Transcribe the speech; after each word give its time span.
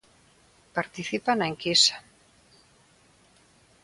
Participa 0.77 1.31
na 1.35 1.49
enquisa. 1.53 1.95